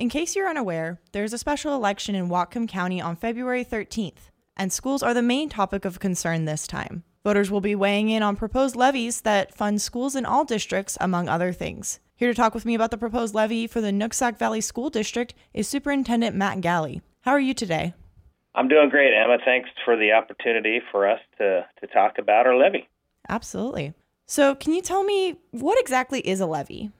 In 0.00 0.08
case 0.08 0.34
you're 0.34 0.48
unaware, 0.48 0.98
there's 1.12 1.34
a 1.34 1.38
special 1.38 1.74
election 1.74 2.14
in 2.14 2.30
Whatcom 2.30 2.66
County 2.66 3.02
on 3.02 3.16
February 3.16 3.62
13th, 3.62 4.30
and 4.56 4.72
schools 4.72 5.02
are 5.02 5.12
the 5.12 5.20
main 5.20 5.50
topic 5.50 5.84
of 5.84 6.00
concern 6.00 6.46
this 6.46 6.66
time. 6.66 7.04
Voters 7.22 7.50
will 7.50 7.60
be 7.60 7.74
weighing 7.74 8.08
in 8.08 8.22
on 8.22 8.34
proposed 8.34 8.74
levies 8.74 9.20
that 9.20 9.54
fund 9.54 9.82
schools 9.82 10.16
in 10.16 10.24
all 10.24 10.46
districts, 10.46 10.96
among 11.02 11.28
other 11.28 11.52
things. 11.52 12.00
Here 12.16 12.30
to 12.30 12.34
talk 12.34 12.54
with 12.54 12.64
me 12.64 12.74
about 12.74 12.90
the 12.90 12.96
proposed 12.96 13.34
levy 13.34 13.66
for 13.66 13.82
the 13.82 13.90
Nooksack 13.90 14.38
Valley 14.38 14.62
School 14.62 14.88
District 14.88 15.34
is 15.52 15.68
Superintendent 15.68 16.34
Matt 16.34 16.62
Galley. 16.62 17.02
How 17.20 17.32
are 17.32 17.38
you 17.38 17.52
today? 17.52 17.92
I'm 18.54 18.68
doing 18.68 18.88
great, 18.88 19.12
Emma. 19.12 19.36
Thanks 19.44 19.68
for 19.84 19.98
the 19.98 20.12
opportunity 20.12 20.80
for 20.90 21.06
us 21.06 21.20
to, 21.36 21.66
to 21.78 21.86
talk 21.88 22.16
about 22.16 22.46
our 22.46 22.56
levy. 22.56 22.88
Absolutely. 23.28 23.92
So, 24.26 24.54
can 24.54 24.72
you 24.72 24.80
tell 24.80 25.04
me 25.04 25.36
what 25.50 25.78
exactly 25.78 26.20
is 26.20 26.40
a 26.40 26.46
levy? 26.46 26.90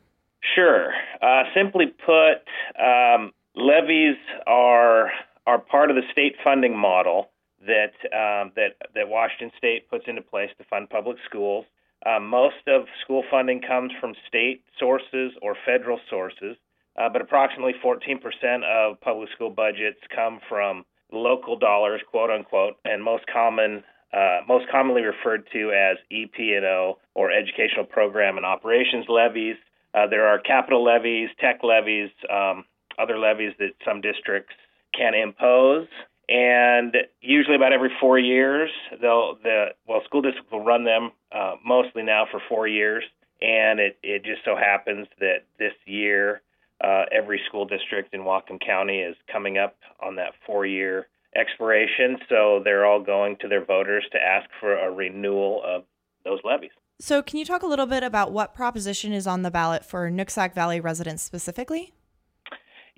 Sure. 0.55 0.93
Uh, 1.23 1.45
simply 1.55 1.87
put, 1.87 2.43
um, 2.83 3.33
levies 3.55 4.17
are 4.47 5.11
are 5.47 5.59
part 5.59 5.91
of 5.91 5.97
the 5.97 6.03
state 6.13 6.37
funding 6.45 6.77
model 6.77 7.31
that 7.67 7.93
um, 8.13 8.53
that 8.57 8.77
that 8.95 9.09
Washington 9.09 9.51
State 9.59 9.89
puts 9.91 10.05
into 10.07 10.23
place 10.23 10.51
to 10.59 10.65
fund 10.65 10.89
public 10.89 11.19
schools. 11.29 11.67
Um, 12.07 12.27
most 12.29 12.67
of 12.67 12.87
school 13.05 13.25
funding 13.31 13.61
comes 13.61 13.93
from 14.01 14.15
state 14.27 14.65
sources 14.79 15.33
or 15.43 15.55
federal 15.67 16.01
sources, 16.09 16.57
uh, 16.99 17.11
but 17.11 17.21
approximately 17.21 17.75
14% 17.85 18.17
of 18.65 18.99
public 19.03 19.29
school 19.35 19.51
budgets 19.51 20.01
come 20.15 20.41
from 20.49 20.87
local 21.13 21.59
dollars, 21.59 22.01
quote 22.11 22.31
unquote, 22.31 22.77
and 22.87 23.03
most 23.03 23.25
common 23.33 23.83
uh, 24.13 24.41
most 24.49 24.65
commonly 24.71 25.03
referred 25.03 25.47
to 25.53 25.71
as 25.71 25.97
EP&O 26.11 26.99
or 27.15 27.31
Educational 27.31 27.85
Program 27.85 28.37
and 28.39 28.47
Operations 28.47 29.07
levies. 29.09 29.57
Uh, 29.95 30.07
there 30.07 30.27
are 30.27 30.39
capital 30.39 30.85
levies, 30.85 31.29
tech 31.41 31.61
levies, 31.63 32.11
um, 32.33 32.65
other 32.99 33.19
levies 33.19 33.53
that 33.59 33.71
some 33.85 34.01
districts 34.01 34.55
can 34.97 35.15
impose. 35.15 35.89
And 36.29 36.97
usually, 37.21 37.57
about 37.57 37.73
every 37.73 37.91
four 38.01 38.19
years, 38.19 38.71
they'll 39.01 39.37
the 39.43 39.67
well, 39.89 40.01
school 40.05 40.23
districts 40.23 40.51
will 40.53 40.65
run 40.65 40.85
them 40.85 41.11
uh, 41.33 41.55
mostly 41.65 42.03
now 42.03 42.27
for 42.31 42.41
four 42.49 42.69
years. 42.69 43.03
And 43.43 43.81
it, 43.81 43.99
it 44.03 44.23
just 44.23 44.45
so 44.45 44.55
happens 44.55 45.09
that 45.19 45.47
this 45.59 45.73
year, 45.87 46.43
uh, 46.85 47.05
every 47.11 47.41
school 47.49 47.65
district 47.65 48.15
in 48.15 48.21
Whatcom 48.21 48.61
County 48.65 49.01
is 49.01 49.17
coming 49.33 49.59
up 49.59 49.77
on 50.01 50.17
that 50.17 50.33
four-year 50.47 51.09
expiration. 51.35 52.19
So 52.29 52.61
they're 52.63 52.85
all 52.85 53.03
going 53.03 53.37
to 53.41 53.49
their 53.49 53.65
voters 53.65 54.05
to 54.13 54.19
ask 54.19 54.49
for 54.61 54.77
a 54.77 54.91
renewal 54.91 55.63
of 55.65 55.85
those 56.25 56.41
levies. 56.45 56.71
So, 56.99 57.23
can 57.23 57.39
you 57.39 57.45
talk 57.45 57.63
a 57.63 57.67
little 57.67 57.87
bit 57.87 58.03
about 58.03 58.31
what 58.31 58.55
proposition 58.55 59.13
is 59.13 59.27
on 59.27 59.43
the 59.43 59.51
ballot 59.51 59.85
for 59.85 60.11
Nooksack 60.11 60.55
Valley 60.55 60.81
residents 60.81 61.23
specifically? 61.23 61.95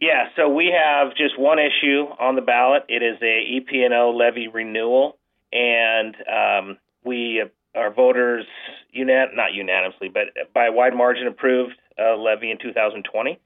Yeah, 0.03 0.25
so 0.35 0.49
we 0.49 0.75
have 0.77 1.15
just 1.17 1.39
one 1.39 1.59
issue 1.61 2.07
on 2.19 2.35
the 2.35 2.43
ballot. 2.43 2.83
It 2.89 3.05
is 3.05 3.19
a 3.23 3.59
EP&O 3.59 4.11
levy 4.11 4.49
renewal, 4.49 5.17
and 5.53 6.17
um, 6.27 6.79
we 7.05 7.45
our 7.77 7.93
voters 7.93 8.45
unan- 8.97 9.37
not 9.37 9.55
unanimously, 9.55 10.09
but 10.09 10.53
by 10.53 10.67
a 10.67 10.73
wide 10.73 10.95
margin 10.95 11.29
approved 11.29 11.75
a 11.99 12.17
levy 12.17 12.51
in 12.51 12.59
2020 12.59 13.39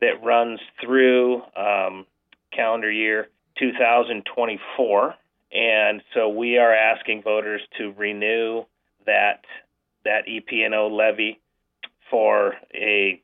that 0.00 0.22
runs 0.22 0.60
through 0.80 1.42
um, 1.56 2.06
calendar 2.54 2.92
year 2.92 3.28
2024, 3.58 5.14
and 5.52 6.00
so 6.14 6.28
we 6.28 6.58
are 6.58 6.72
asking 6.72 7.22
voters 7.22 7.60
to 7.78 7.92
renew 7.96 8.64
that 9.06 9.44
that 10.04 10.24
EP&O 10.28 10.88
levy 10.88 11.40
for 12.10 12.54
a 12.74 13.20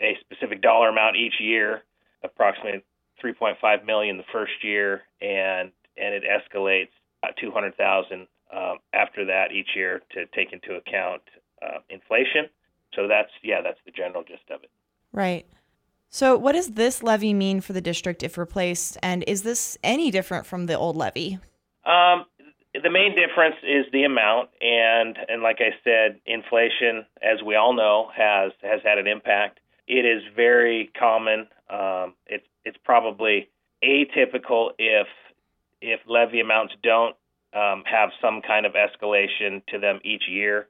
a 0.00 0.18
specific 0.20 0.60
dollar 0.60 0.90
amount 0.90 1.16
each 1.16 1.40
year, 1.40 1.82
approximately 2.22 2.84
3.5 3.24 3.86
million 3.86 4.16
the 4.18 4.24
first 4.32 4.52
year, 4.62 5.02
and 5.20 5.72
and 5.96 6.14
it 6.14 6.22
escalates 6.24 6.90
about 7.22 7.34
200,000 7.40 8.26
um, 8.54 8.78
after 8.92 9.24
that 9.24 9.52
each 9.52 9.70
year 9.74 10.02
to 10.12 10.26
take 10.34 10.52
into 10.52 10.74
account 10.74 11.22
uh, 11.62 11.78
inflation. 11.88 12.48
So 12.94 13.08
that's 13.08 13.30
yeah, 13.42 13.62
that's 13.62 13.78
the 13.84 13.92
general 13.92 14.22
gist 14.22 14.50
of 14.50 14.62
it. 14.62 14.70
Right. 15.12 15.46
So 16.08 16.36
what 16.36 16.52
does 16.52 16.72
this 16.72 17.02
levy 17.02 17.34
mean 17.34 17.60
for 17.60 17.72
the 17.72 17.80
district 17.80 18.22
if 18.22 18.38
replaced, 18.38 18.96
and 19.02 19.24
is 19.26 19.42
this 19.42 19.76
any 19.82 20.10
different 20.10 20.46
from 20.46 20.66
the 20.66 20.74
old 20.74 20.96
levy? 20.96 21.38
Um, 21.84 22.26
the 22.82 22.90
main 22.90 23.14
difference 23.14 23.56
is 23.62 23.86
the 23.92 24.04
amount, 24.04 24.50
and 24.60 25.16
and 25.28 25.42
like 25.42 25.58
I 25.60 25.74
said, 25.84 26.20
inflation, 26.26 27.06
as 27.22 27.42
we 27.44 27.54
all 27.54 27.74
know, 27.74 28.10
has 28.16 28.52
has 28.62 28.80
had 28.84 28.98
an 28.98 29.06
impact. 29.06 29.60
It 29.86 30.04
is 30.04 30.22
very 30.34 30.90
common. 30.98 31.48
Um, 31.70 32.14
it's 32.26 32.46
it's 32.64 32.78
probably 32.84 33.48
atypical 33.84 34.70
if 34.78 35.06
if 35.80 36.00
levy 36.08 36.40
amounts 36.40 36.74
don't 36.82 37.16
um, 37.54 37.84
have 37.90 38.10
some 38.20 38.42
kind 38.42 38.66
of 38.66 38.72
escalation 38.72 39.64
to 39.66 39.78
them 39.78 40.00
each 40.04 40.24
year. 40.28 40.68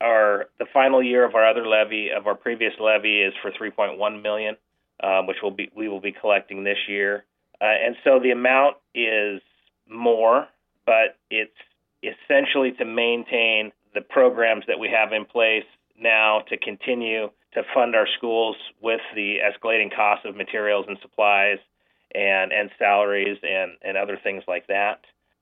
Our 0.00 0.46
the 0.58 0.66
final 0.72 1.02
year 1.02 1.24
of 1.24 1.34
our 1.34 1.48
other 1.48 1.66
levy 1.66 2.10
of 2.10 2.26
our 2.26 2.34
previous 2.34 2.72
levy 2.78 3.22
is 3.22 3.34
for 3.42 3.50
3.1 3.50 4.22
million, 4.22 4.56
um, 5.02 5.26
which 5.26 5.38
will 5.42 5.50
be 5.50 5.70
we 5.74 5.88
will 5.88 6.00
be 6.00 6.12
collecting 6.12 6.64
this 6.64 6.78
year, 6.88 7.24
uh, 7.60 7.64
and 7.64 7.96
so 8.04 8.20
the 8.22 8.30
amount 8.30 8.76
is 8.94 9.40
more 9.88 10.46
but 10.88 11.18
it's 11.30 11.52
essentially 12.02 12.72
to 12.72 12.84
maintain 12.86 13.72
the 13.94 14.00
programs 14.00 14.64
that 14.68 14.78
we 14.78 14.88
have 14.88 15.12
in 15.12 15.26
place 15.26 15.68
now 16.00 16.40
to 16.48 16.56
continue 16.56 17.28
to 17.52 17.62
fund 17.74 17.94
our 17.94 18.06
schools 18.16 18.56
with 18.80 19.00
the 19.14 19.36
escalating 19.44 19.94
costs 19.94 20.24
of 20.24 20.34
materials 20.34 20.86
and 20.88 20.96
supplies 21.02 21.58
and 22.14 22.52
and 22.52 22.70
salaries 22.78 23.36
and 23.42 23.72
and 23.82 23.98
other 23.98 24.18
things 24.22 24.42
like 24.48 24.66
that. 24.68 25.00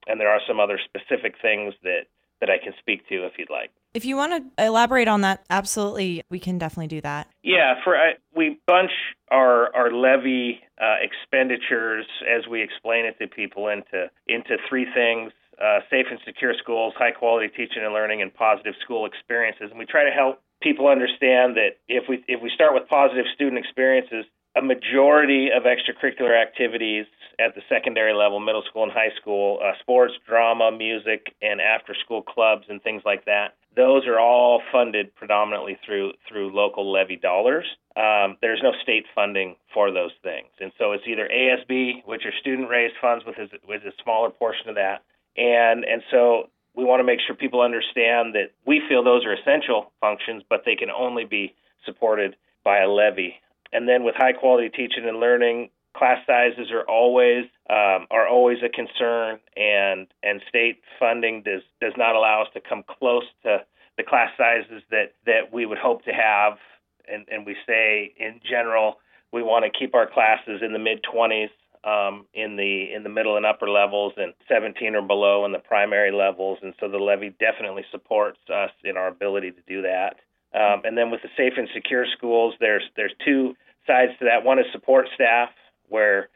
And 0.08 0.20
there 0.20 0.30
are 0.30 0.40
some 0.48 0.58
other 0.58 0.80
specific 0.82 1.34
things 1.40 1.74
that 1.84 2.06
that 2.40 2.50
I 2.50 2.58
can 2.62 2.72
speak 2.78 3.08
to 3.08 3.26
if 3.26 3.32
you'd 3.38 3.50
like. 3.50 3.70
If 3.94 4.04
you 4.04 4.16
want 4.16 4.54
to 4.58 4.64
elaborate 4.66 5.08
on 5.08 5.22
that, 5.22 5.44
absolutely, 5.48 6.22
we 6.28 6.38
can 6.38 6.58
definitely 6.58 6.88
do 6.88 7.00
that. 7.00 7.28
Yeah, 7.42 7.74
for 7.82 7.96
uh, 7.96 8.12
we 8.34 8.58
bunch 8.66 8.90
our 9.30 9.74
our 9.74 9.90
levy 9.90 10.60
uh, 10.80 10.96
expenditures 11.00 12.06
as 12.28 12.46
we 12.46 12.62
explain 12.62 13.06
it 13.06 13.18
to 13.20 13.26
people 13.26 13.68
into 13.68 14.10
into 14.26 14.58
three 14.68 14.86
things: 14.94 15.32
uh, 15.62 15.80
safe 15.88 16.06
and 16.10 16.20
secure 16.26 16.52
schools, 16.62 16.92
high 16.98 17.12
quality 17.12 17.48
teaching 17.48 17.82
and 17.82 17.94
learning, 17.94 18.20
and 18.20 18.34
positive 18.34 18.74
school 18.82 19.06
experiences. 19.06 19.70
And 19.70 19.78
we 19.78 19.86
try 19.86 20.04
to 20.04 20.10
help 20.10 20.42
people 20.62 20.88
understand 20.88 21.56
that 21.56 21.80
if 21.88 22.04
we 22.08 22.22
if 22.28 22.42
we 22.42 22.50
start 22.54 22.74
with 22.74 22.86
positive 22.88 23.24
student 23.34 23.58
experiences, 23.58 24.26
a 24.56 24.62
majority 24.62 25.48
of 25.54 25.64
extracurricular 25.64 26.40
activities 26.40 27.06
at 27.38 27.54
the 27.54 27.60
secondary 27.68 28.14
level, 28.14 28.40
middle 28.40 28.62
school 28.68 28.82
and 28.82 28.92
high 28.92 29.14
school, 29.20 29.60
uh, 29.62 29.72
sports, 29.80 30.14
drama, 30.26 30.72
music, 30.72 31.34
and 31.42 31.60
after 31.60 31.94
school 31.94 32.22
clubs 32.22 32.64
and 32.68 32.82
things 32.82 33.02
like 33.04 33.26
that. 33.26 33.54
Those 33.76 34.06
are 34.06 34.18
all 34.18 34.62
funded 34.72 35.14
predominantly 35.14 35.78
through 35.84 36.12
through 36.26 36.54
local 36.54 36.90
levy 36.90 37.16
dollars. 37.16 37.66
Um, 37.94 38.38
there's 38.40 38.60
no 38.62 38.72
state 38.82 39.04
funding 39.14 39.56
for 39.74 39.92
those 39.92 40.12
things, 40.22 40.48
and 40.60 40.72
so 40.78 40.92
it's 40.92 41.04
either 41.06 41.28
ASB, 41.28 42.06
which 42.06 42.22
are 42.24 42.32
student 42.40 42.70
raised 42.70 42.94
funds, 43.00 43.24
with 43.26 43.36
a, 43.36 43.48
with 43.68 43.82
a 43.82 43.92
smaller 44.02 44.30
portion 44.30 44.70
of 44.70 44.76
that, 44.76 45.02
and 45.36 45.84
and 45.84 46.02
so 46.10 46.48
we 46.74 46.84
want 46.84 47.00
to 47.00 47.04
make 47.04 47.20
sure 47.26 47.34
people 47.36 47.60
understand 47.60 48.34
that 48.34 48.52
we 48.66 48.80
feel 48.88 49.04
those 49.04 49.26
are 49.26 49.34
essential 49.34 49.92
functions, 50.00 50.42
but 50.48 50.62
they 50.64 50.76
can 50.76 50.90
only 50.90 51.24
be 51.26 51.54
supported 51.84 52.36
by 52.64 52.80
a 52.80 52.88
levy. 52.88 53.36
And 53.72 53.88
then 53.88 54.04
with 54.04 54.14
high 54.14 54.32
quality 54.32 54.68
teaching 54.68 55.08
and 55.08 55.18
learning, 55.18 55.70
class 55.96 56.18
sizes 56.26 56.70
are 56.70 56.84
always 56.88 57.44
um, 57.70 58.06
are 58.10 58.28
always 58.28 58.58
a 58.64 58.68
concern, 58.68 59.38
and 59.56 60.06
and 60.22 60.40
state 60.48 60.80
funding 60.98 61.42
does 61.42 61.62
does 61.80 61.94
not 61.96 62.14
allow 62.14 62.42
us 62.42 62.48
to 62.54 62.60
come 62.60 62.84
close 62.86 63.24
to 63.42 63.64
the 63.96 64.02
class 64.02 64.30
sizes 64.36 64.82
that 64.90 65.14
that 65.24 65.52
we 65.52 65.66
would 65.66 65.78
hope 65.78 66.04
to 66.04 66.12
have. 66.12 66.58
And 67.08 67.26
and 67.30 67.46
we 67.46 67.56
say 67.66 68.12
in 68.18 68.40
general 68.48 68.98
we 69.32 69.42
want 69.42 69.64
to 69.64 69.78
keep 69.78 69.94
our 69.94 70.06
classes 70.06 70.62
in 70.62 70.72
the 70.72 70.78
mid 70.78 71.04
20s 71.04 71.50
um, 71.84 72.26
in 72.34 72.56
the 72.56 72.92
in 72.92 73.04
the 73.04 73.08
middle 73.08 73.36
and 73.36 73.46
upper 73.46 73.68
levels, 73.68 74.12
and 74.16 74.34
17 74.48 74.94
or 74.94 75.02
below 75.02 75.44
in 75.44 75.52
the 75.52 75.58
primary 75.58 76.10
levels. 76.10 76.58
And 76.62 76.74
so 76.80 76.88
the 76.88 76.98
levy 76.98 77.30
definitely 77.38 77.84
supports 77.90 78.40
us 78.52 78.70
in 78.84 78.96
our 78.96 79.08
ability 79.08 79.52
to 79.52 79.62
do 79.66 79.82
that. 79.82 80.16
Um, 80.56 80.82
and 80.84 80.96
then 80.96 81.10
with 81.10 81.20
the 81.22 81.28
safe 81.36 81.52
and 81.56 81.68
secure 81.74 82.06
schools, 82.16 82.54
there's 82.60 82.84
there's 82.96 83.12
two 83.24 83.54
sides 83.86 84.12
to 84.18 84.24
that. 84.24 84.44
One 84.44 84.58
is 84.58 84.66
support 84.72 85.06
staff, 85.14 85.50
where 85.88 86.28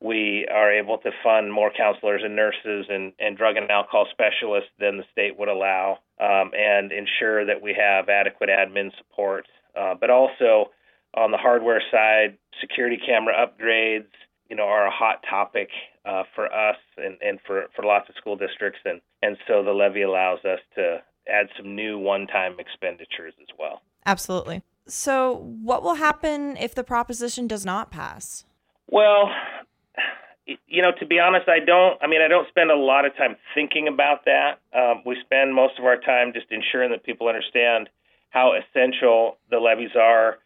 we 0.00 0.46
are 0.52 0.72
able 0.72 0.98
to 0.98 1.10
fund 1.22 1.52
more 1.52 1.70
counselors 1.74 2.22
and 2.24 2.36
nurses 2.36 2.86
and, 2.88 3.12
and 3.18 3.36
drug 3.36 3.56
and 3.56 3.70
alcohol 3.70 4.06
specialists 4.10 4.70
than 4.78 4.98
the 4.98 5.04
state 5.10 5.38
would 5.38 5.48
allow, 5.48 5.98
um, 6.20 6.50
and 6.54 6.92
ensure 6.92 7.46
that 7.46 7.62
we 7.62 7.74
have 7.74 8.08
adequate 8.08 8.50
admin 8.50 8.90
support. 8.98 9.46
Uh, 9.78 9.94
but 9.98 10.10
also 10.10 10.70
on 11.14 11.30
the 11.30 11.38
hardware 11.38 11.82
side, 11.90 12.36
security 12.60 12.98
camera 12.98 13.34
upgrades, 13.34 14.12
you 14.50 14.56
know, 14.56 14.64
are 14.64 14.86
a 14.86 14.90
hot 14.90 15.24
topic 15.28 15.70
uh, 16.04 16.22
for 16.34 16.46
us 16.52 16.76
and, 16.98 17.16
and 17.22 17.38
for, 17.46 17.66
for 17.74 17.84
lots 17.84 18.08
of 18.08 18.14
school 18.16 18.36
districts. 18.36 18.80
And, 18.84 19.00
and 19.22 19.36
so 19.48 19.62
the 19.62 19.72
levy 19.72 20.02
allows 20.02 20.40
us 20.44 20.60
to 20.76 21.02
add 21.28 21.48
some 21.56 21.74
new 21.74 21.98
one 21.98 22.26
time 22.26 22.56
expenditures 22.58 23.34
as 23.40 23.48
well. 23.58 23.82
Absolutely. 24.04 24.62
So, 24.86 25.34
what 25.62 25.82
will 25.82 25.94
happen 25.94 26.56
if 26.56 26.74
the 26.74 26.84
proposition 26.84 27.48
does 27.48 27.66
not 27.66 27.90
pass? 27.90 28.44
Well, 28.88 29.30
you 30.68 30.80
know, 30.80 30.92
to 31.00 31.06
be 31.06 31.18
honest, 31.18 31.48
I 31.48 31.58
don't. 31.58 32.00
I 32.00 32.06
mean, 32.06 32.22
I 32.22 32.28
don't 32.28 32.48
spend 32.48 32.70
a 32.70 32.76
lot 32.76 33.04
of 33.04 33.16
time 33.16 33.36
thinking 33.54 33.88
about 33.88 34.24
that. 34.26 34.60
Um, 34.72 35.02
we 35.04 35.16
spend 35.24 35.54
most 35.54 35.78
of 35.78 35.84
our 35.84 35.96
time 35.96 36.32
just 36.32 36.46
ensuring 36.50 36.90
that 36.92 37.04
people 37.04 37.26
understand 37.26 37.88
how 38.30 38.52
essential 38.54 39.38
the 39.50 39.58
levies 39.58 39.96
are. 39.98 40.38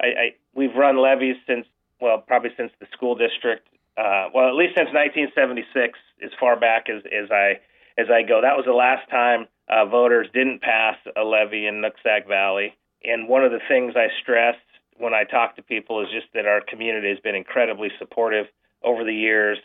I, 0.00 0.06
I 0.06 0.34
we've 0.54 0.74
run 0.74 1.00
levies 1.00 1.36
since 1.46 1.66
well, 2.00 2.18
probably 2.18 2.50
since 2.56 2.70
the 2.80 2.86
school 2.92 3.14
district. 3.14 3.68
Uh, 3.96 4.28
well, 4.34 4.48
at 4.48 4.54
least 4.54 4.74
since 4.76 4.92
1976, 4.92 5.98
as 6.22 6.30
far 6.38 6.60
back 6.60 6.88
as 6.90 7.02
as 7.06 7.30
I 7.30 7.60
as 7.98 8.06
I 8.10 8.22
go. 8.22 8.40
That 8.42 8.56
was 8.56 8.64
the 8.66 8.72
last 8.72 9.08
time 9.10 9.46
uh, 9.68 9.86
voters 9.86 10.28
didn't 10.32 10.62
pass 10.62 10.96
a 11.16 11.22
levy 11.22 11.66
in 11.66 11.82
Nooksack 11.82 12.28
Valley. 12.28 12.74
And 13.04 13.28
one 13.28 13.44
of 13.44 13.52
the 13.52 13.60
things 13.68 13.94
I 13.96 14.08
stress 14.22 14.56
when 14.98 15.14
I 15.14 15.24
talk 15.24 15.56
to 15.56 15.62
people 15.62 16.02
is 16.02 16.08
just 16.12 16.26
that 16.34 16.46
our 16.46 16.60
community 16.60 17.08
has 17.08 17.20
been 17.20 17.34
incredibly 17.34 17.90
supportive 17.98 18.46
over 18.82 19.04
the 19.04 19.14
years, 19.14 19.58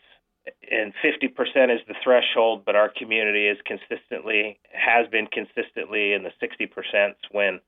and 0.70 0.94
50% 1.04 1.74
is 1.74 1.82
the 1.88 1.96
threshold, 2.04 2.64
but 2.66 2.76
our 2.76 2.90
community 2.90 3.48
is 3.48 3.58
consistently 3.66 4.60
has 4.74 5.08
been 5.08 5.28
consistently 5.28 6.14
in 6.14 6.24
the 6.24 6.32
60% 6.42 7.14
when 7.32 7.60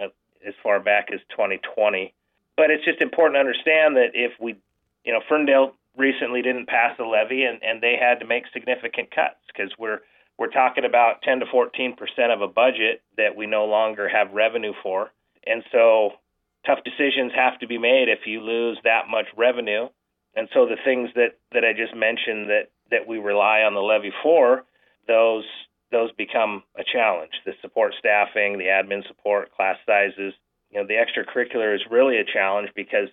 uh, 0.00 0.08
as 0.46 0.54
far 0.62 0.80
back 0.80 1.08
as 1.12 1.20
2020. 1.30 2.14
But 2.56 2.70
it's 2.70 2.84
just 2.84 3.00
important 3.00 3.36
to 3.36 3.40
understand 3.40 3.96
that 3.96 4.10
if 4.14 4.32
we, 4.40 4.56
you 5.04 5.12
know, 5.12 5.20
Ferndale 5.28 5.74
recently 5.96 6.42
didn't 6.42 6.68
pass 6.68 6.98
a 6.98 7.04
levy 7.04 7.44
and, 7.44 7.62
and 7.62 7.82
they 7.82 7.96
had 8.00 8.20
to 8.20 8.26
make 8.26 8.44
significant 8.52 9.10
cuts 9.10 9.36
because 9.46 9.72
we're 9.78 10.00
we're 10.38 10.50
talking 10.50 10.84
about 10.84 11.22
10 11.22 11.40
to 11.40 11.46
14 11.50 11.96
percent 11.96 12.32
of 12.32 12.40
a 12.40 12.48
budget 12.48 13.02
that 13.16 13.36
we 13.36 13.46
no 13.46 13.64
longer 13.64 14.08
have 14.08 14.32
revenue 14.32 14.72
for, 14.82 15.10
and 15.46 15.62
so 15.72 16.10
tough 16.66 16.78
decisions 16.84 17.32
have 17.34 17.58
to 17.60 17.66
be 17.66 17.78
made 17.78 18.08
if 18.08 18.26
you 18.26 18.40
lose 18.40 18.78
that 18.84 19.08
much 19.10 19.26
revenue 19.36 19.88
and 20.34 20.48
so 20.54 20.66
the 20.66 20.76
things 20.84 21.10
that, 21.14 21.36
that 21.52 21.64
I 21.64 21.72
just 21.72 21.94
mentioned 21.94 22.48
that, 22.48 22.70
that 22.90 23.06
we 23.06 23.18
rely 23.18 23.62
on 23.62 23.74
the 23.74 23.80
levy 23.80 24.12
for, 24.22 24.64
those 25.06 25.44
those 25.90 26.10
become 26.12 26.62
a 26.74 26.82
challenge. 26.90 27.32
The 27.44 27.52
support 27.60 27.92
staffing, 27.98 28.56
the 28.56 28.64
admin 28.64 29.06
support, 29.06 29.54
class 29.54 29.76
sizes, 29.84 30.32
you 30.70 30.80
know, 30.80 30.86
the 30.86 30.94
extracurricular 30.94 31.74
is 31.74 31.82
really 31.90 32.16
a 32.16 32.24
challenge 32.24 32.70
because 32.74 33.08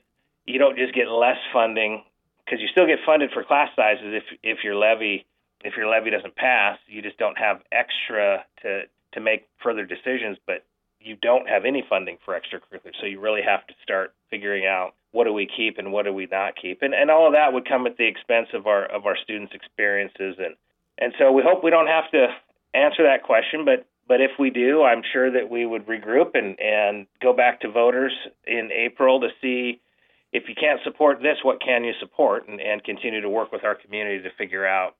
you 0.45 0.59
don't 0.59 0.77
just 0.77 0.93
get 0.95 1.09
less 1.09 1.35
funding 1.51 2.03
because 2.45 2.61
you 2.61 2.69
still 2.71 2.87
get 2.87 2.99
funded 3.05 3.31
for 3.33 3.43
class 3.43 3.69
sizes 3.75 4.13
if 4.13 4.23
if 4.43 4.63
your 4.63 4.75
levy 4.75 5.25
if 5.63 5.75
your 5.75 5.87
levy 5.87 6.09
doesn't 6.09 6.35
pass, 6.35 6.77
you 6.87 7.01
just 7.01 7.17
don't 7.17 7.37
have 7.37 7.61
extra 7.71 8.45
to 8.61 8.83
to 9.13 9.19
make 9.19 9.47
further 9.63 9.85
decisions, 9.85 10.37
but 10.45 10.63
you 11.01 11.15
don't 11.15 11.49
have 11.49 11.65
any 11.65 11.83
funding 11.89 12.17
for 12.23 12.39
extracurricular. 12.39 12.91
So 12.99 13.07
you 13.07 13.19
really 13.19 13.41
have 13.41 13.65
to 13.67 13.73
start 13.81 14.13
figuring 14.29 14.65
out 14.65 14.93
what 15.11 15.23
do 15.23 15.33
we 15.33 15.47
keep 15.47 15.79
and 15.79 15.91
what 15.91 16.05
do 16.05 16.13
we 16.13 16.27
not 16.31 16.55
keep, 16.55 16.81
and 16.81 16.93
and 16.93 17.09
all 17.09 17.27
of 17.27 17.33
that 17.33 17.53
would 17.53 17.67
come 17.67 17.87
at 17.87 17.97
the 17.97 18.07
expense 18.07 18.49
of 18.53 18.67
our 18.67 18.85
of 18.85 19.05
our 19.05 19.17
students' 19.17 19.53
experiences, 19.53 20.35
and 20.37 20.55
and 20.97 21.13
so 21.17 21.31
we 21.31 21.41
hope 21.43 21.63
we 21.63 21.71
don't 21.71 21.87
have 21.87 22.09
to 22.11 22.27
answer 22.73 23.03
that 23.03 23.23
question, 23.23 23.65
but 23.65 23.85
but 24.07 24.21
if 24.21 24.31
we 24.39 24.49
do, 24.49 24.83
I'm 24.83 25.03
sure 25.13 25.31
that 25.31 25.49
we 25.49 25.65
would 25.65 25.85
regroup 25.87 26.35
and 26.35 26.59
and 26.59 27.07
go 27.21 27.33
back 27.33 27.61
to 27.61 27.69
voters 27.69 28.13
in 28.45 28.69
April 28.71 29.21
to 29.21 29.29
see 29.41 29.79
if 30.31 30.43
you 30.47 30.55
can't 30.55 30.79
support 30.83 31.21
this, 31.21 31.37
what 31.43 31.61
can 31.61 31.83
you 31.83 31.93
support, 31.99 32.47
and 32.47 32.59
and 32.61 32.83
continue 32.83 33.21
to 33.21 33.29
work 33.29 33.51
with 33.51 33.63
our 33.63 33.75
community 33.75 34.21
to 34.23 34.29
figure 34.37 34.65
out, 34.65 34.95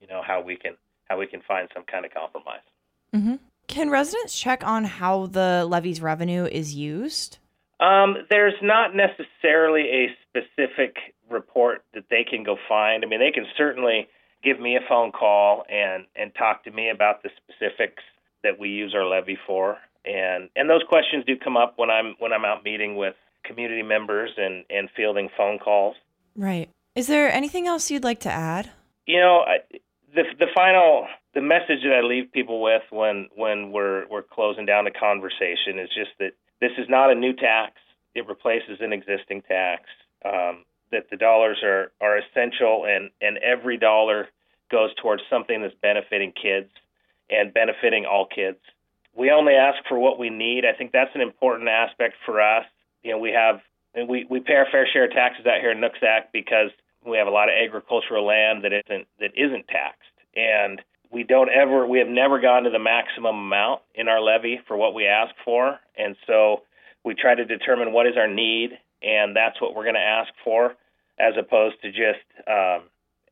you 0.00 0.06
know, 0.06 0.22
how 0.26 0.40
we 0.40 0.56
can 0.56 0.76
how 1.08 1.18
we 1.18 1.26
can 1.26 1.40
find 1.46 1.68
some 1.74 1.84
kind 1.84 2.04
of 2.04 2.14
compromise. 2.14 2.60
Mm-hmm. 3.14 3.36
Can 3.66 3.90
residents 3.90 4.38
check 4.38 4.64
on 4.66 4.84
how 4.84 5.26
the 5.26 5.66
levy's 5.68 6.00
revenue 6.00 6.44
is 6.44 6.74
used? 6.74 7.38
Um, 7.80 8.16
there's 8.28 8.54
not 8.62 8.94
necessarily 8.94 9.82
a 9.82 10.16
specific 10.28 10.96
report 11.30 11.82
that 11.94 12.04
they 12.10 12.24
can 12.28 12.42
go 12.44 12.56
find. 12.68 13.04
I 13.04 13.08
mean, 13.08 13.20
they 13.20 13.30
can 13.30 13.46
certainly 13.56 14.08
give 14.42 14.60
me 14.60 14.76
a 14.76 14.80
phone 14.88 15.12
call 15.12 15.64
and 15.70 16.06
and 16.16 16.34
talk 16.34 16.64
to 16.64 16.70
me 16.70 16.90
about 16.90 17.22
the 17.22 17.30
specifics 17.36 18.02
that 18.42 18.58
we 18.58 18.68
use 18.70 18.94
our 18.94 19.06
levy 19.06 19.38
for, 19.46 19.78
and 20.04 20.48
and 20.56 20.68
those 20.68 20.82
questions 20.88 21.24
do 21.26 21.36
come 21.36 21.56
up 21.56 21.74
when 21.76 21.90
I'm 21.90 22.14
when 22.18 22.32
I'm 22.32 22.44
out 22.44 22.64
meeting 22.64 22.96
with 22.96 23.14
community 23.44 23.82
members 23.82 24.30
and 24.36 24.64
and 24.70 24.88
fielding 24.96 25.28
phone 25.36 25.58
calls. 25.58 25.96
Right. 26.36 26.68
Is 26.94 27.06
there 27.06 27.32
anything 27.32 27.66
else 27.66 27.90
you'd 27.90 28.04
like 28.04 28.20
to 28.20 28.30
add? 28.30 28.70
You 29.06 29.20
know, 29.20 29.40
I, 29.46 29.58
the 30.14 30.24
the 30.38 30.46
final 30.54 31.06
the 31.34 31.40
message 31.40 31.82
that 31.84 31.92
I 31.92 32.06
leave 32.06 32.32
people 32.32 32.62
with 32.62 32.82
when 32.90 33.28
when 33.34 33.72
we're 33.72 34.06
we're 34.08 34.22
closing 34.22 34.66
down 34.66 34.84
the 34.84 34.90
conversation 34.90 35.78
is 35.78 35.88
just 35.88 36.10
that 36.18 36.32
this 36.60 36.72
is 36.78 36.88
not 36.88 37.10
a 37.10 37.14
new 37.14 37.32
tax. 37.32 37.74
It 38.14 38.26
replaces 38.26 38.80
an 38.80 38.92
existing 38.92 39.42
tax. 39.42 39.84
Um, 40.24 40.64
that 40.90 41.10
the 41.10 41.16
dollars 41.16 41.58
are, 41.62 41.92
are 42.00 42.18
essential, 42.18 42.84
and, 42.86 43.10
and 43.20 43.38
every 43.38 43.76
dollar 43.76 44.28
goes 44.70 44.90
towards 45.00 45.22
something 45.30 45.62
that's 45.62 45.74
benefiting 45.82 46.32
kids 46.32 46.70
and 47.30 47.54
benefiting 47.54 48.06
all 48.06 48.26
kids. 48.26 48.58
We 49.14 49.30
only 49.30 49.54
ask 49.54 49.78
for 49.88 49.98
what 49.98 50.18
we 50.18 50.30
need. 50.30 50.64
I 50.64 50.76
think 50.76 50.92
that's 50.92 51.14
an 51.14 51.20
important 51.20 51.68
aspect 51.68 52.14
for 52.24 52.40
us. 52.40 52.64
You 53.02 53.12
know, 53.12 53.18
we 53.18 53.30
have 53.30 53.60
and 53.92 54.08
we, 54.08 54.24
we 54.30 54.38
pay 54.38 54.54
our 54.54 54.66
fair 54.70 54.86
share 54.92 55.06
of 55.06 55.12
taxes 55.12 55.46
out 55.46 55.60
here 55.60 55.72
in 55.72 55.78
Nooksack 55.78 56.30
because 56.32 56.70
we 57.04 57.16
have 57.16 57.26
a 57.26 57.30
lot 57.30 57.48
of 57.48 57.54
agricultural 57.54 58.26
land 58.26 58.64
that 58.64 58.72
isn't 58.72 59.06
that 59.18 59.30
isn't 59.36 59.66
taxed. 59.68 60.10
And 60.36 60.80
we 61.10 61.24
don't 61.24 61.50
ever 61.50 61.86
we 61.86 61.98
have 61.98 62.08
never 62.08 62.40
gone 62.40 62.64
to 62.64 62.70
the 62.70 62.78
maximum 62.78 63.36
amount 63.36 63.82
in 63.94 64.08
our 64.08 64.20
levy 64.20 64.60
for 64.66 64.76
what 64.76 64.94
we 64.94 65.06
ask 65.06 65.34
for. 65.44 65.78
And 65.96 66.16
so 66.26 66.62
we 67.04 67.14
try 67.14 67.34
to 67.34 67.44
determine 67.44 67.92
what 67.92 68.06
is 68.06 68.16
our 68.16 68.28
need 68.28 68.78
and 69.02 69.34
that's 69.34 69.60
what 69.60 69.74
we're 69.74 69.84
going 69.84 69.94
to 69.94 70.00
ask 70.00 70.32
for 70.44 70.76
as 71.18 71.34
opposed 71.38 71.80
to 71.82 71.88
just 71.90 72.24
um, 72.46 72.82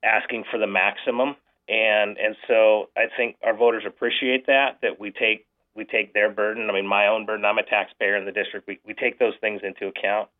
asking 0.02 0.44
for 0.50 0.58
the 0.58 0.66
maximum. 0.66 1.36
And 1.68 2.16
and 2.16 2.36
so 2.46 2.88
I 2.96 3.04
think 3.16 3.36
our 3.44 3.56
voters 3.56 3.84
appreciate 3.86 4.46
that 4.46 4.78
that 4.82 4.98
we 4.98 5.10
take 5.10 5.46
we 5.76 5.84
take 5.84 6.14
their 6.14 6.30
burden. 6.30 6.70
I 6.70 6.72
mean 6.72 6.86
my 6.86 7.06
own 7.06 7.26
burden 7.26 7.44
I'm 7.44 7.58
a 7.58 7.62
taxpayer 7.62 8.16
in 8.16 8.24
the 8.24 8.32
district. 8.32 8.66
We, 8.66 8.80
we 8.86 8.94
take 8.94 9.18
those 9.18 9.34
things 9.40 9.60
into 9.62 9.86
account 9.86 10.30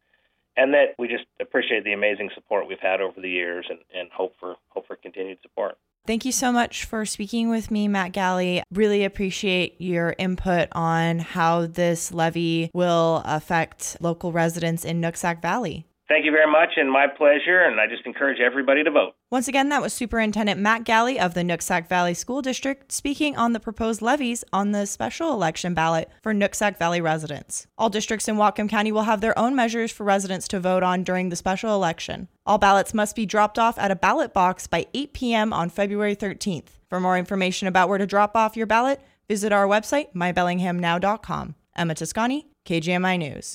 and 0.58 0.74
that 0.74 0.94
we 0.98 1.08
just 1.08 1.24
appreciate 1.40 1.84
the 1.84 1.92
amazing 1.92 2.28
support 2.34 2.68
we've 2.68 2.80
had 2.80 3.00
over 3.00 3.20
the 3.20 3.30
years 3.30 3.64
and, 3.70 3.78
and 3.94 4.10
hope 4.10 4.34
for 4.38 4.56
hope 4.70 4.86
for 4.86 4.96
continued 4.96 5.38
support 5.42 5.78
Thank 6.06 6.24
you 6.24 6.32
so 6.32 6.50
much 6.50 6.86
for 6.86 7.04
speaking 7.04 7.50
with 7.50 7.70
me, 7.70 7.86
Matt 7.86 8.12
Galley. 8.12 8.62
Really 8.72 9.04
appreciate 9.04 9.78
your 9.78 10.14
input 10.18 10.68
on 10.72 11.18
how 11.18 11.66
this 11.66 12.14
levy 12.14 12.70
will 12.72 13.20
affect 13.26 13.98
local 14.00 14.32
residents 14.32 14.86
in 14.86 15.02
Nooksack 15.02 15.42
Valley. 15.42 15.84
Thank 16.08 16.24
you 16.24 16.30
very 16.30 16.50
much, 16.50 16.70
and 16.78 16.90
my 16.90 17.06
pleasure. 17.06 17.60
And 17.60 17.78
I 17.78 17.86
just 17.86 18.06
encourage 18.06 18.40
everybody 18.40 18.82
to 18.82 18.90
vote. 18.90 19.12
Once 19.30 19.46
again, 19.46 19.68
that 19.68 19.82
was 19.82 19.92
Superintendent 19.92 20.58
Matt 20.58 20.84
Galley 20.84 21.20
of 21.20 21.34
the 21.34 21.42
Nooksack 21.42 21.86
Valley 21.86 22.14
School 22.14 22.40
District 22.40 22.90
speaking 22.90 23.36
on 23.36 23.52
the 23.52 23.60
proposed 23.60 24.00
levies 24.00 24.42
on 24.50 24.72
the 24.72 24.86
special 24.86 25.34
election 25.34 25.74
ballot 25.74 26.08
for 26.22 26.32
Nooksack 26.32 26.78
Valley 26.78 27.02
residents. 27.02 27.66
All 27.76 27.90
districts 27.90 28.26
in 28.26 28.36
Whatcom 28.36 28.70
County 28.70 28.90
will 28.90 29.02
have 29.02 29.20
their 29.20 29.38
own 29.38 29.54
measures 29.54 29.92
for 29.92 30.04
residents 30.04 30.48
to 30.48 30.60
vote 30.60 30.82
on 30.82 31.04
during 31.04 31.28
the 31.28 31.36
special 31.36 31.74
election. 31.74 32.28
All 32.46 32.56
ballots 32.56 32.94
must 32.94 33.14
be 33.14 33.26
dropped 33.26 33.58
off 33.58 33.78
at 33.78 33.90
a 33.90 33.96
ballot 33.96 34.32
box 34.32 34.66
by 34.66 34.86
8 34.94 35.12
p.m. 35.12 35.52
on 35.52 35.68
February 35.68 36.16
13th. 36.16 36.68
For 36.88 37.00
more 37.00 37.18
information 37.18 37.68
about 37.68 37.90
where 37.90 37.98
to 37.98 38.06
drop 38.06 38.34
off 38.34 38.56
your 38.56 38.66
ballot, 38.66 39.02
visit 39.28 39.52
our 39.52 39.66
website, 39.66 40.14
mybellinghamnow.com. 40.14 41.54
Emma 41.76 41.94
Toscani, 41.94 42.46
KGMI 42.66 43.18
News. 43.18 43.46